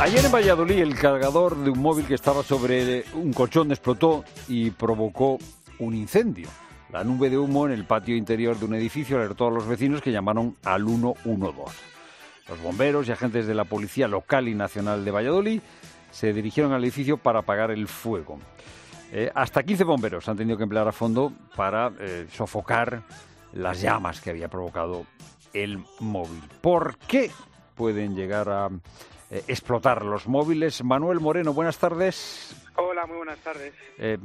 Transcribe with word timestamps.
Ayer 0.00 0.24
en 0.24 0.32
Valladolid 0.32 0.78
el 0.78 0.98
cargador 0.98 1.58
de 1.58 1.68
un 1.68 1.78
móvil 1.78 2.06
que 2.06 2.14
estaba 2.14 2.42
sobre 2.42 3.04
un 3.12 3.34
colchón 3.34 3.70
explotó 3.70 4.24
y 4.48 4.70
provocó 4.70 5.36
un 5.78 5.94
incendio. 5.94 6.48
La 6.90 7.04
nube 7.04 7.28
de 7.28 7.36
humo 7.36 7.66
en 7.66 7.72
el 7.72 7.84
patio 7.84 8.16
interior 8.16 8.58
de 8.58 8.64
un 8.64 8.74
edificio 8.74 9.18
alertó 9.18 9.48
a 9.48 9.50
los 9.50 9.68
vecinos 9.68 10.00
que 10.00 10.10
llamaron 10.10 10.56
al 10.64 10.86
112. 10.86 11.76
Los 12.48 12.62
bomberos 12.62 13.08
y 13.08 13.12
agentes 13.12 13.46
de 13.46 13.54
la 13.54 13.64
Policía 13.64 14.08
Local 14.08 14.48
y 14.48 14.54
Nacional 14.54 15.04
de 15.04 15.10
Valladolid 15.10 15.60
se 16.10 16.32
dirigieron 16.32 16.72
al 16.72 16.82
edificio 16.82 17.18
para 17.18 17.40
apagar 17.40 17.70
el 17.70 17.86
fuego. 17.86 18.38
Eh, 19.12 19.30
hasta 19.34 19.62
15 19.62 19.84
bomberos 19.84 20.26
han 20.30 20.38
tenido 20.38 20.56
que 20.56 20.62
emplear 20.62 20.88
a 20.88 20.92
fondo 20.92 21.30
para 21.54 21.92
eh, 22.00 22.26
sofocar 22.32 23.02
las 23.52 23.82
llamas 23.82 24.22
que 24.22 24.30
había 24.30 24.48
provocado 24.48 25.04
el 25.52 25.84
móvil. 25.98 26.42
¿Por 26.62 26.96
qué 26.96 27.30
pueden 27.74 28.16
llegar 28.16 28.48
a 28.48 28.70
explotar 29.30 30.04
los 30.04 30.26
móviles? 30.26 30.82
Manuel 30.82 31.20
Moreno, 31.20 31.52
buenas 31.52 31.78
tardes. 31.78 32.54
Hola, 33.00 33.06
muy 33.06 33.16
buenas 33.16 33.38
tardes. 33.38 33.72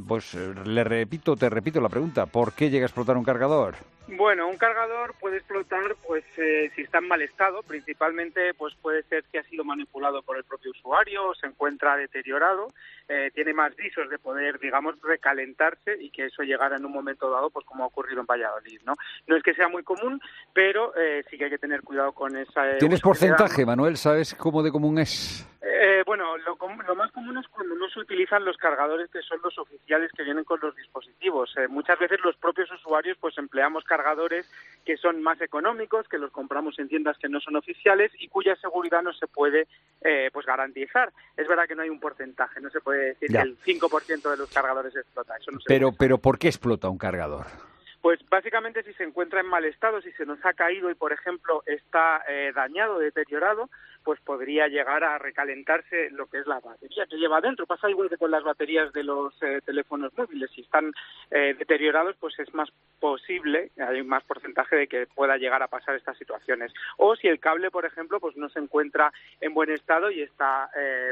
pues 0.05 0.33
le 0.33 0.83
repito, 0.83 1.37
te 1.37 1.49
repito 1.49 1.79
la 1.79 1.87
pregunta, 1.87 2.25
¿por 2.25 2.51
qué 2.51 2.69
llega 2.69 2.83
a 2.83 2.87
explotar 2.87 3.15
un 3.15 3.23
cargador? 3.23 3.75
Bueno, 4.07 4.47
un 4.47 4.57
cargador 4.57 5.15
puede 5.19 5.37
explotar 5.37 5.95
pues 6.05 6.25
eh, 6.37 6.69
si 6.75 6.81
está 6.81 6.97
en 6.97 7.07
mal 7.07 7.21
estado, 7.21 7.63
principalmente 7.63 8.53
pues 8.53 8.75
puede 8.75 9.01
ser 9.03 9.23
que 9.31 9.39
ha 9.39 9.43
sido 9.43 9.63
manipulado 9.63 10.21
por 10.23 10.37
el 10.37 10.43
propio 10.43 10.71
usuario, 10.71 11.33
se 11.39 11.47
encuentra 11.47 11.95
deteriorado, 11.95 12.67
eh, 13.07 13.31
tiene 13.33 13.53
más 13.53 13.75
visos 13.75 14.09
de 14.09 14.19
poder, 14.19 14.59
digamos, 14.59 14.95
recalentarse 15.01 15.95
y 15.99 16.11
que 16.11 16.25
eso 16.25 16.43
llegara 16.43 16.75
en 16.75 16.85
un 16.85 16.91
momento 16.91 17.31
dado, 17.31 17.49
pues 17.49 17.65
como 17.65 17.83
ha 17.83 17.87
ocurrido 17.87 18.19
en 18.19 18.27
Valladolid, 18.27 18.81
¿no? 18.85 18.93
No 19.25 19.37
es 19.37 19.43
que 19.43 19.55
sea 19.55 19.69
muy 19.69 19.83
común, 19.83 20.21
pero 20.53 20.93
eh, 20.97 21.23
sí 21.29 21.37
que 21.37 21.45
hay 21.45 21.49
que 21.49 21.57
tener 21.57 21.81
cuidado 21.81 22.11
con 22.11 22.35
esa. 22.37 22.77
¿Tienes 22.77 23.01
porcentaje, 23.01 23.65
Manuel? 23.65 23.97
¿Sabes 23.97 24.35
cómo 24.35 24.61
de 24.61 24.71
común 24.71 24.99
es? 24.99 25.47
Lo, 26.43 26.95
más 26.95 27.11
común 27.11 27.37
es 27.37 27.47
cuando 27.47 27.75
no 27.75 27.89
se 27.89 27.99
utilizan 27.99 28.45
los 28.45 28.57
cargadores 28.57 29.09
que 29.09 29.21
son 29.21 29.39
los 29.43 29.57
oficiales 29.57 30.11
que 30.11 30.23
vienen 30.23 30.43
con 30.43 30.59
los 30.61 30.75
dispositivos. 30.75 31.53
Eh, 31.57 31.67
muchas 31.67 31.99
veces 31.99 32.19
los 32.23 32.35
propios 32.37 32.71
usuarios 32.71 33.17
pues 33.19 33.37
empleamos 33.37 33.83
cargadores 33.83 34.49
que 34.85 34.97
son 34.97 35.21
más 35.21 35.39
económicos, 35.41 36.07
que 36.07 36.17
los 36.17 36.31
compramos 36.31 36.77
en 36.79 36.87
tiendas 36.87 37.17
que 37.17 37.29
no 37.29 37.39
son 37.39 37.55
oficiales 37.55 38.11
y 38.19 38.27
cuya 38.27 38.55
seguridad 38.57 39.01
no 39.01 39.13
se 39.13 39.27
puede 39.27 39.67
eh, 40.01 40.29
pues 40.33 40.45
garantizar. 40.45 41.11
Es 41.37 41.47
verdad 41.47 41.67
que 41.67 41.75
no 41.75 41.83
hay 41.83 41.89
un 41.89 41.99
porcentaje, 41.99 42.59
no 42.59 42.69
se 42.69 42.81
puede 42.81 43.13
decir 43.13 43.29
que 43.29 43.37
el 43.37 43.57
5% 43.59 44.29
de 44.31 44.37
los 44.37 44.49
cargadores 44.51 44.95
explota. 44.95 45.35
Eso 45.37 45.51
no 45.51 45.59
se 45.59 45.65
pero, 45.67 45.91
pero 45.91 46.17
¿por 46.17 46.39
qué 46.39 46.47
explota 46.47 46.89
un 46.89 46.97
cargador? 46.97 47.45
Pues 48.05 48.19
básicamente 48.29 48.83
si 48.83 48.93
se 48.93 49.03
encuentra 49.03 49.39
en 49.39 49.47
mal 49.47 49.65
estado, 49.65 49.99
si 49.99 50.11
se 50.11 50.27
nos 50.27 50.37
ha 50.45 50.53
caído 50.53 50.91
y 50.91 50.93
por 50.93 51.11
ejemplo 51.11 51.63
está 51.65 52.21
eh, 52.29 52.51
dañado, 52.53 52.99
deteriorado, 52.99 53.71
pues 54.05 54.21
podría 54.21 54.67
llegar 54.67 55.03
a 55.03 55.17
recalentarse 55.17 56.11
lo 56.11 56.27
que 56.27 56.37
es 56.37 56.47
la 56.47 56.59
batería 56.59 57.07
que 57.09 57.17
lleva 57.17 57.41
dentro. 57.41 57.65
Pasa 57.65 57.89
igual 57.89 58.07
que 58.07 58.17
con 58.17 58.31
las 58.31 58.43
baterías 58.43 58.93
de 58.93 59.03
los 59.03 59.33
eh, 59.41 59.59
teléfonos 59.65 60.15
móviles. 60.15 60.49
Si 60.51 60.61
están 60.61 60.93
eh, 61.31 61.55
deteriorados, 61.57 62.15
pues 62.19 62.37
es 62.39 62.53
más 62.53 62.69
posible, 62.99 63.71
hay 63.77 64.03
más 64.03 64.23
porcentaje 64.23 64.75
de 64.75 64.87
que 64.87 65.07
pueda 65.07 65.37
llegar 65.37 65.63
a 65.63 65.67
pasar 65.67 65.95
estas 65.95 66.17
situaciones. 66.17 66.71
O 66.97 67.15
si 67.15 67.27
el 67.27 67.39
cable, 67.39 67.71
por 67.71 67.85
ejemplo, 67.85 68.19
pues 68.19 68.37
no 68.37 68.47
se 68.49 68.59
encuentra 68.59 69.11
en 69.41 69.53
buen 69.53 69.71
estado 69.71 70.11
y 70.11 70.21
está 70.21 70.69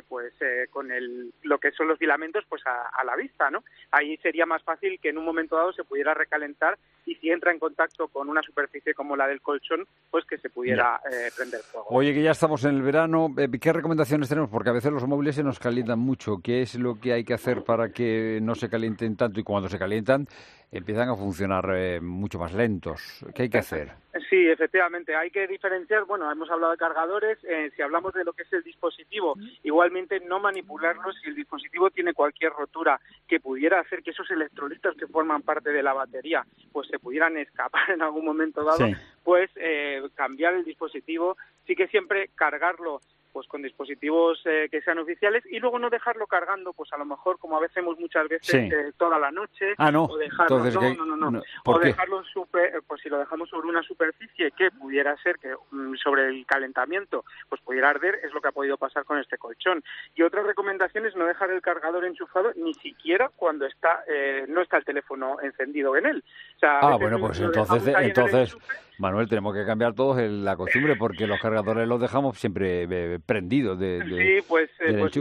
pues 0.08 0.34
con 0.70 0.92
el, 0.92 1.34
lo 1.42 1.58
que 1.58 1.72
son 1.72 1.88
los 1.88 1.98
filamentos 1.98 2.46
pues 2.48 2.66
a, 2.66 2.90
a 2.90 3.04
la 3.04 3.16
vista, 3.16 3.50
¿no? 3.50 3.64
Ahí 3.92 4.18
sería 4.18 4.46
más 4.46 4.64
fácil 4.64 5.00
que 5.00 5.10
en 5.10 5.18
un 5.18 5.26
momento 5.26 5.56
dado 5.56 5.74
se 5.74 5.84
pudiera 5.84 6.14
recalentar 6.14 6.78
y 7.06 7.16
si 7.16 7.30
entra 7.30 7.52
en 7.52 7.60
contacto 7.60 8.08
con 8.08 8.30
una 8.30 8.42
superficie 8.42 8.94
como 8.94 9.16
la 9.16 9.28
del 9.28 9.42
colchón, 9.42 9.86
pues 10.10 10.26
que 10.26 10.38
se 10.38 10.50
pudiera 10.50 11.02
eh, 11.12 11.30
prender 11.36 11.62
fuego. 11.62 11.88
Oye, 11.90 12.14
que 12.14 12.22
ya 12.22 12.32
estamos 12.32 12.64
en 12.66 12.78
el 12.78 12.83
verano, 12.84 13.34
eh, 13.38 13.50
¿qué 13.60 13.74
recomendaciones 13.74 14.30
tenemos? 14.30 14.50
Porque 14.50 14.70
a 14.70 14.74
veces 14.74 14.92
los 14.92 15.08
móviles 15.08 15.36
se 15.36 15.44
nos 15.44 15.60
calientan 15.60 16.00
mucho. 16.00 16.38
¿Qué 16.44 16.62
es 16.62 16.76
lo 16.76 17.00
que 17.00 17.14
hay 17.14 17.24
que 17.24 17.34
hacer 17.34 17.64
para 17.64 17.92
que 17.92 18.40
no 18.42 18.56
se 18.56 18.70
calienten 18.70 19.16
tanto 19.16 19.40
y 19.40 19.44
cuando 19.44 19.70
se 19.70 19.80
calientan 19.80 20.28
empiezan 20.74 21.10
a 21.10 21.16
funcionar 21.16 21.70
eh, 21.76 22.02
mucho 22.02 22.40
más 22.40 22.54
lentos? 22.54 23.24
¿Qué 23.34 23.44
hay 23.44 23.50
que 23.50 23.60
hacer? 23.60 23.92
Sí, 24.30 24.48
efectivamente, 24.48 25.16
hay 25.16 25.30
que 25.30 25.48
diferenciar, 25.48 26.06
bueno, 26.06 26.32
hemos 26.32 26.50
hablado 26.50 26.72
de 26.72 26.78
cargadores, 26.78 27.38
eh, 27.44 27.72
si 27.76 27.82
hablamos 27.82 28.14
de 28.14 28.24
lo 28.24 28.34
que 28.34 28.44
es 28.44 28.54
el 28.54 28.64
dispositivo, 28.64 29.36
igualmente 29.64 30.20
no 30.20 30.40
manipularlo 30.40 31.12
si 31.14 31.30
el 31.30 31.36
dispositivo 31.36 31.92
tiene 31.92 32.14
cualquier 32.14 32.52
rotura 32.52 33.00
que 33.28 33.40
pudiera 33.40 33.80
hacer 33.80 34.02
que 34.02 34.12
esos 34.12 34.30
electrolitos 34.32 34.96
que 34.98 35.08
forman 35.08 35.44
parte 35.44 35.72
de 35.72 35.84
la 35.84 35.94
batería 35.94 36.46
pues 36.72 36.88
se 36.88 37.00
pudieran 37.00 37.38
escapar 37.38 37.90
en 37.94 38.02
algún 38.02 38.26
momento 38.26 38.64
dado, 38.64 38.88
pues 39.24 39.52
eh, 39.56 40.02
cambiar 40.16 40.56
el 40.56 40.66
dispositivo, 40.66 41.38
sí 41.68 41.76
que 41.76 41.88
siempre 41.88 42.30
cargarlo 42.36 43.02
pues 43.34 43.48
con 43.48 43.62
dispositivos 43.62 44.42
eh, 44.46 44.70
que 44.72 44.82
sean 44.82 45.00
oficiales 45.00 45.44
y 45.52 45.60
luego 45.60 45.80
no 45.80 45.90
dejarlo 45.90 46.28
cargando 46.28 46.72
pues 46.72 46.94
a 46.94 46.98
lo 46.98 47.06
mejor 47.06 47.40
como 47.40 47.58
a 47.58 47.60
veces 47.60 47.74
hacemos 47.74 48.00
muchas 48.00 48.28
veces 48.30 48.54
eh, 48.72 48.94
toda 48.98 49.18
la 49.18 49.32
noche 49.32 49.74
ah, 49.78 49.92
no. 49.92 50.06
o 50.06 50.18
dejarlo 50.18 50.60
no, 50.60 51.06
no, 51.18 51.32
no, 51.32 51.42
o 51.66 51.80
dejarlo 51.80 52.24
super, 52.26 52.82
pues 52.88 53.02
si 53.02 53.10
lo 53.10 53.18
dejamos 53.18 53.50
sobre 53.50 53.68
una 53.68 53.82
superficie 53.82 54.52
que 54.52 54.70
pudiera 54.72 55.18
ser 55.18 55.38
que 55.40 55.56
mm, 55.72 55.96
sobre 55.96 56.28
el 56.28 56.46
calentamiento 56.46 57.26
pues 57.50 57.62
pudiera 57.62 57.90
arder 57.90 58.20
es 58.24 58.32
lo 58.32 58.42
que 58.42 58.50
ha 58.50 58.52
podido 58.52 58.78
pasar 58.78 59.06
con 59.06 59.18
este 59.18 59.38
colchón. 59.38 59.84
Y 60.16 60.22
otra 60.22 60.44
recomendación 60.44 61.06
es 61.06 61.16
no 61.16 61.26
dejar 61.26 61.50
el 61.50 61.62
cargador 61.62 62.06
enchufado 62.06 62.52
ni 62.56 62.74
siquiera 62.76 63.30
cuando 63.36 63.66
está 63.66 64.04
eh, 64.08 64.46
no 64.48 64.62
está 64.62 64.78
el 64.78 64.86
teléfono 64.86 65.38
encendido 65.42 65.98
en 65.98 66.06
él. 66.06 66.24
Ah 66.62 66.98
bueno 67.00 67.20
pues 67.20 67.40
entonces 67.40 67.96
entonces 67.98 68.58
Manuel, 68.98 69.28
tenemos 69.28 69.56
que 69.56 69.66
cambiar 69.66 69.94
todos 69.94 70.22
la 70.22 70.56
costumbre 70.56 70.96
porque 70.96 71.28
los 71.28 71.40
cargadores 71.40 71.88
los 71.88 72.00
dejamos 72.00 72.38
siempre 72.38 72.88
eh, 72.90 73.20
prendidos 73.26 73.80
de, 73.80 74.02
Sí, 74.08 74.46
pues, 74.48 74.70
eh, 74.80 74.98
pues, 75.00 75.18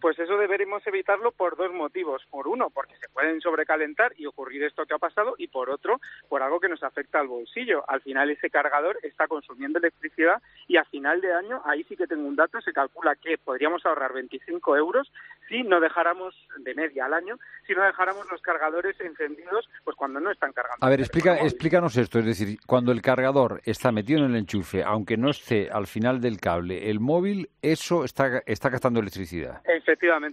pues, 0.00 0.18
eso 0.18 0.36
deberíamos 0.36 0.86
evitarlo 0.86 1.32
por 1.32 1.56
dos 1.56 1.72
motivos. 1.72 2.22
Por 2.30 2.48
uno, 2.48 2.70
porque 2.70 2.96
se 2.96 3.08
pueden 3.08 3.40
sobrecalentar 3.40 4.12
y 4.16 4.26
ocurrir 4.26 4.64
esto 4.64 4.86
que 4.86 4.94
ha 4.94 4.98
pasado, 4.98 5.34
y 5.38 5.48
por 5.48 5.70
otro, 5.70 6.00
por 6.28 6.42
algo 6.42 6.60
que 6.60 6.68
nos 6.68 6.82
afecta 6.82 7.20
al 7.20 7.28
bolsillo. 7.28 7.84
Al 7.88 8.00
final 8.00 8.30
ese 8.30 8.50
cargador 8.50 8.98
está 9.02 9.28
consumiendo 9.28 9.78
electricidad 9.78 10.42
y 10.68 10.76
a 10.76 10.84
final 10.84 11.20
de 11.20 11.32
año, 11.32 11.60
ahí 11.64 11.84
sí 11.84 11.96
que 11.96 12.06
tengo 12.06 12.26
un 12.26 12.36
dato, 12.36 12.60
se 12.60 12.72
calcula 12.72 13.16
que 13.16 13.38
podríamos 13.38 13.84
ahorrar 13.84 14.12
25 14.12 14.76
euros 14.76 15.12
si 15.48 15.62
no 15.62 15.80
dejáramos, 15.80 16.34
de 16.58 16.74
media 16.74 17.06
al 17.06 17.14
año, 17.14 17.36
si 17.66 17.74
no 17.74 17.82
dejáramos 17.82 18.30
los 18.30 18.40
cargadores 18.40 18.98
encendidos 19.00 19.68
pues 19.84 19.96
cuando 19.96 20.20
no 20.20 20.30
están 20.30 20.52
cargando. 20.52 20.84
A 20.84 20.88
ver, 20.88 21.00
explica, 21.00 21.36
explícanos 21.36 21.96
esto, 21.96 22.20
es 22.20 22.26
decir, 22.26 22.58
cuando 22.66 22.92
el 22.92 23.02
cargador 23.02 23.60
está 23.64 23.90
metido 23.90 24.20
en 24.20 24.30
el 24.30 24.36
enchufe, 24.36 24.82
aunque 24.84 25.16
no 25.16 25.30
esté 25.30 25.68
al 25.70 25.86
final 25.86 26.20
del 26.20 26.38
cable, 26.38 26.90
el 26.90 27.00
móvil, 27.00 27.50
eso 27.62 28.04
está, 28.04 28.42
está 28.46 28.70
gastando 28.70 29.00
electricidad. 29.00 29.60
Efectivamente, 29.64 29.89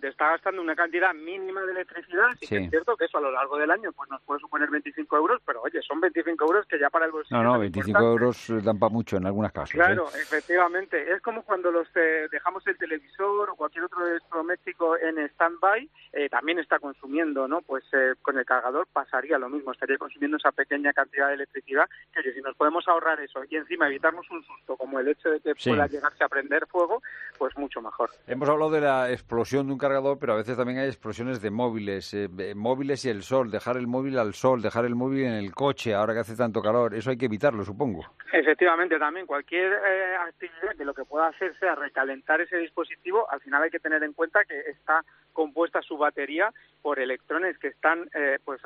está 0.08 0.32
gastando 0.32 0.62
una 0.62 0.76
cantidad 0.76 1.14
mínima 1.14 1.62
de 1.62 1.72
electricidad. 1.72 2.30
Sí, 2.40 2.56
es 2.56 2.70
cierto 2.70 2.96
que 2.96 3.06
eso 3.06 3.18
a 3.18 3.22
lo 3.22 3.32
largo 3.32 3.58
del 3.58 3.72
año 3.72 3.92
pues 3.92 4.10
nos 4.10 4.22
puede 4.24 4.40
suponer 4.40 4.70
25 4.70 5.18
euros, 5.18 5.42
pero 5.46 5.62
oye, 5.62 5.82
son 5.82 6.00
25 6.00 6.46
euros 6.46 6.66
que 6.68 6.80
ya 6.80 6.90
para 6.90 7.06
el 7.06 7.12
bolsillo. 7.12 7.42
No, 7.42 7.54
no, 7.54 7.60
25 7.60 8.00
euros 8.00 8.64
dan 8.64 8.80
para 8.80 8.92
mucho 8.92 9.18
en 9.18 9.26
algunas 9.26 9.52
casos. 9.52 9.76
¿eh? 9.76 9.78
Claro, 9.78 10.08
efectivamente. 10.10 11.12
Es 11.12 11.22
como 11.22 11.44
cuando 11.44 11.72
los 11.72 11.88
eh, 11.96 12.28
dejamos 12.32 12.66
el 12.68 12.78
televisor 12.78 13.50
o 13.50 13.56
cualquier 13.56 13.86
otro 13.86 14.06
electrodoméstico 14.06 14.98
en 14.98 15.20
stand-by, 15.30 15.90
eh, 16.14 16.30
también 16.30 16.60
está 16.60 16.80
consumiendo, 16.80 17.48
¿no? 17.48 17.62
Pues 17.62 17.84
con 18.22 18.38
el 18.38 18.46
cargador 18.46 18.88
pasaría 18.92 19.38
lo 19.38 19.50
mismo, 19.50 19.72
estaría 19.72 19.98
consumiendo 19.98 20.38
esa 20.38 20.52
pequeña 20.52 20.94
cantidad 20.94 21.28
de 21.30 21.36
electricidad 21.36 21.88
que 22.14 22.20
oye, 22.20 22.34
si 22.34 22.42
nos 22.42 22.56
podemos 22.56 22.88
ahorrar 22.88 23.20
eso 23.22 23.42
y 23.50 23.56
encima 23.56 23.88
evitarnos 23.88 24.30
un 24.30 24.44
susto 24.44 24.76
como 24.76 25.00
el 25.00 25.08
hecho 25.08 25.30
de 25.30 25.40
que 25.40 25.54
pueda 25.56 25.88
llegarse 25.88 26.24
a 26.24 26.30
prender 26.30 26.68
fuego, 26.68 27.02
pues 27.38 27.58
mucho 27.58 27.82
mejor. 27.82 28.12
Hemos 28.28 28.50
hablado 28.50 28.72
de 28.72 28.82
la 28.82 29.12
explosión 29.12 29.47
de 29.56 29.60
un 29.72 29.78
cargador, 29.78 30.20
pero 30.20 30.34
a 30.34 30.36
veces 30.36 30.58
también 30.58 30.80
hay 30.80 30.88
explosiones 30.88 31.42
de 31.42 31.50
móviles, 31.50 32.14
eh, 32.14 32.28
móviles 32.54 33.06
y 33.06 33.10
el 33.10 33.24
sol, 33.24 33.50
dejar 33.50 33.78
el 33.78 33.88
móvil 33.88 34.20
al 34.20 34.34
sol, 34.34 34.62
dejar 34.62 34.86
el 34.86 34.96
móvil 34.96 35.24
en 35.24 35.34
el 35.34 35.56
coche 35.56 35.94
ahora 35.94 36.14
que 36.14 36.20
hace 36.20 36.36
tanto 36.36 36.62
calor, 36.62 36.94
eso 36.94 37.10
hay 37.10 37.18
que 37.18 37.26
evitarlo, 37.26 37.64
supongo. 37.64 38.04
Efectivamente, 38.34 39.00
también 39.00 39.26
cualquier 39.26 39.72
eh, 39.72 40.16
actividad 40.28 40.76
que 40.78 40.84
lo 40.84 40.94
que 40.94 41.06
pueda 41.06 41.28
hacer 41.28 41.58
sea 41.60 41.76
recalentar 41.76 42.42
ese 42.42 42.58
dispositivo, 42.58 43.30
al 43.32 43.40
final 43.40 43.64
hay 43.64 43.70
que 43.70 43.80
tener 43.80 44.04
en 44.04 44.12
cuenta 44.12 44.44
que 44.44 44.60
está 44.70 45.04
compuesta 45.38 45.84
su 45.84 45.98
batería 45.98 46.52
por 46.82 47.00
electrones 47.00 47.60
que 47.60 47.68
están 47.68 48.10
eh, 48.16 48.40
pues 48.44 48.60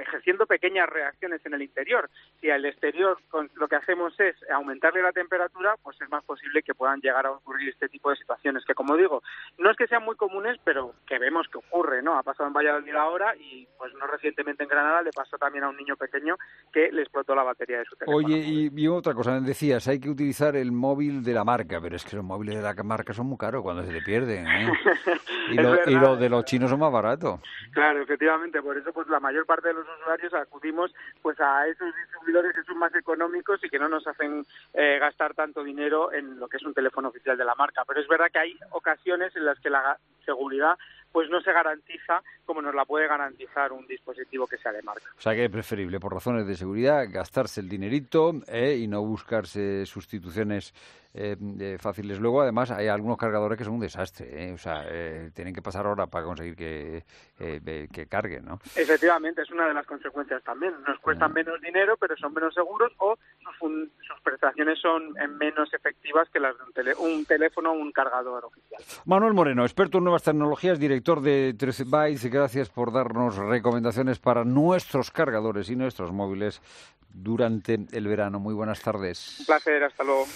ejerciendo 0.00 0.44
pequeñas 0.46 0.88
reacciones 0.88 1.40
en 1.46 1.54
el 1.54 1.62
interior. 1.62 2.10
Si 2.40 2.50
al 2.50 2.64
exterior 2.64 3.16
lo 3.54 3.68
que 3.68 3.76
hacemos 3.76 4.18
es 4.18 4.34
aumentarle 4.50 5.02
la 5.02 5.12
temperatura, 5.12 5.76
pues 5.84 5.96
es 6.00 6.08
más 6.08 6.24
posible 6.24 6.64
que 6.64 6.74
puedan 6.74 7.00
llegar 7.00 7.26
a 7.26 7.30
ocurrir 7.30 7.68
este 7.68 7.88
tipo 7.88 8.10
de 8.10 8.16
situaciones 8.16 8.64
que, 8.64 8.74
como 8.74 8.96
digo, 8.96 9.22
no 9.58 9.70
es 9.70 9.76
que 9.76 9.86
sean 9.86 10.04
muy 10.04 10.16
comunes, 10.16 10.58
pero 10.64 10.94
que 11.06 11.20
vemos 11.20 11.46
que 11.46 11.58
ocurre, 11.58 12.02
¿no? 12.02 12.18
Ha 12.18 12.24
pasado 12.24 12.48
en 12.48 12.54
Valladolid 12.54 12.94
ahora 12.96 13.36
y 13.36 13.68
pues 13.78 13.94
no 13.94 14.08
recientemente 14.08 14.64
en 14.64 14.68
Granada 14.68 15.02
le 15.02 15.12
pasó 15.12 15.38
también 15.38 15.62
a 15.62 15.68
un 15.68 15.76
niño 15.76 15.96
pequeño 15.96 16.36
que 16.72 16.90
le 16.90 17.02
explotó 17.02 17.36
la 17.36 17.44
batería 17.44 17.78
de 17.78 17.84
su 17.84 17.94
teléfono. 17.94 18.26
Oye, 18.26 18.70
y, 18.72 18.88
otra 18.88 19.14
cosa, 19.14 19.38
decías, 19.40 19.86
hay 19.86 20.00
que 20.00 20.10
utilizar 20.10 20.56
el 20.56 20.72
móvil 20.72 21.22
de 21.22 21.34
la 21.34 21.44
marca, 21.44 21.80
pero 21.80 21.94
es 21.94 22.04
que 22.04 22.16
los 22.16 22.24
móviles 22.24 22.56
de 22.56 22.62
la 22.62 22.74
marca 22.82 23.12
son 23.12 23.26
muy 23.26 23.38
caros 23.38 23.62
cuando 23.62 23.84
se 23.84 23.92
le 23.92 24.02
pierden. 24.02 24.46
¿eh? 24.46 24.72
y, 25.86 25.94
lo, 25.94 26.16
de 26.16 26.28
los 26.28 26.44
chinos 26.44 26.70
es 26.70 26.78
más 26.78 26.92
barato. 26.92 27.40
Claro, 27.72 28.02
efectivamente, 28.02 28.62
por 28.62 28.76
eso 28.76 28.92
pues 28.92 29.08
la 29.08 29.20
mayor 29.20 29.46
parte 29.46 29.68
de 29.68 29.74
los 29.74 29.86
usuarios 30.00 30.32
acudimos 30.34 30.94
pues 31.22 31.38
a 31.40 31.66
esos 31.66 31.94
distribuidores 31.94 32.54
que 32.54 32.62
son 32.62 32.78
más 32.78 32.94
económicos 32.94 33.62
y 33.62 33.68
que 33.68 33.78
no 33.78 33.88
nos 33.88 34.06
hacen 34.06 34.44
eh, 34.74 34.98
gastar 34.98 35.34
tanto 35.34 35.62
dinero 35.62 36.12
en 36.12 36.38
lo 36.38 36.48
que 36.48 36.56
es 36.56 36.62
un 36.64 36.74
teléfono 36.74 37.08
oficial 37.08 37.36
de 37.36 37.44
la 37.44 37.54
marca. 37.54 37.84
Pero 37.86 38.00
es 38.00 38.08
verdad 38.08 38.26
que 38.32 38.38
hay 38.38 38.58
ocasiones 38.70 39.34
en 39.36 39.44
las 39.44 39.58
que 39.60 39.70
la 39.70 39.98
seguridad 40.24 40.76
pues 41.12 41.30
no 41.30 41.40
se 41.40 41.50
garantiza 41.50 42.22
como 42.44 42.60
nos 42.60 42.74
la 42.74 42.84
puede 42.84 43.08
garantizar 43.08 43.72
un 43.72 43.86
dispositivo 43.86 44.46
que 44.46 44.58
sea 44.58 44.70
de 44.70 44.82
marca. 44.82 45.06
O 45.16 45.20
sea 45.20 45.34
que 45.34 45.46
es 45.46 45.50
preferible, 45.50 45.98
por 45.98 46.12
razones 46.12 46.46
de 46.46 46.54
seguridad, 46.56 47.06
gastarse 47.10 47.60
el 47.60 47.70
dinerito 47.70 48.32
eh, 48.48 48.76
y 48.78 48.86
no 48.86 49.02
buscarse 49.02 49.86
sustituciones 49.86 50.74
eh, 51.18 51.78
fáciles. 51.80 52.20
Luego, 52.20 52.42
además, 52.42 52.70
hay 52.70 52.88
algunos 52.88 53.16
cargadores 53.16 53.56
que 53.56 53.64
son 53.64 53.74
un 53.74 53.80
desastre. 53.80 54.28
Eh, 54.30 54.52
o 54.52 54.58
sea, 54.58 54.84
eh, 54.86 55.30
tienen 55.34 55.54
que 55.54 55.62
pasar 55.62 55.86
horas 55.86 56.10
para 56.10 56.26
conseguir 56.26 56.54
que, 56.54 57.04
que 57.38 58.06
carguen, 58.06 58.44
¿no? 58.44 58.58
Efectivamente, 58.74 59.40
es 59.40 59.50
una 59.50 59.66
de 59.66 59.72
las 59.72 59.86
consecuencias 59.86 60.42
también. 60.42 60.74
Nos 60.86 60.98
cuestan 61.00 61.32
menos 61.32 61.58
dinero, 61.62 61.96
pero 61.96 62.16
son 62.18 62.34
menos 62.34 62.52
seguros 62.52 62.92
o 62.98 63.16
sus, 63.58 64.20
prestaciones 64.22 64.78
son 64.78 65.14
menos 65.38 65.72
efectivas 65.72 66.28
que 66.30 66.38
las 66.38 66.54
de 66.74 66.94
un, 66.98 67.24
teléfono 67.24 67.70
o 67.70 67.74
un 67.74 67.92
cargador 67.92 68.44
oficial. 68.44 68.82
Manuel 69.06 69.32
Moreno, 69.32 69.62
experto 69.62 69.98
en 69.98 70.04
nuevas 70.04 70.22
tecnologías, 70.22 70.78
director 70.78 71.22
de 71.22 71.54
13 71.58 71.84
Bytes. 71.84 72.30
Gracias 72.30 72.68
por 72.68 72.92
darnos 72.92 73.36
recomendaciones 73.36 74.18
para 74.18 74.44
nuestros 74.44 75.10
cargadores 75.10 75.70
y 75.70 75.76
nuestros 75.76 76.12
móviles 76.12 76.60
durante 77.08 77.78
el 77.92 78.06
verano. 78.06 78.38
Muy 78.38 78.54
buenas 78.54 78.82
tardes. 78.82 79.40
Un 79.40 79.46
placer, 79.46 79.82
hasta 79.84 80.04
luego. 80.04 80.26